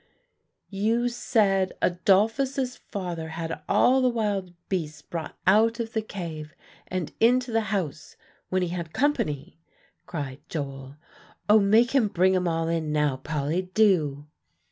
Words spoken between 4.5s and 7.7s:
beasts brought out of the cave, and into the